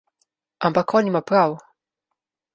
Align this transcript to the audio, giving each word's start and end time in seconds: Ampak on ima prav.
Ampak 0.69 0.95
on 1.01 1.11
ima 1.13 1.23
prav. 1.29 1.55